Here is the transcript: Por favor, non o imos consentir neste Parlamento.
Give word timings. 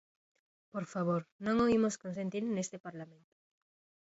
Por 0.73 0.85
favor, 0.93 1.21
non 1.45 1.55
o 1.65 1.67
imos 1.77 1.99
consentir 2.03 2.43
neste 2.47 2.77
Parlamento. 2.85 3.33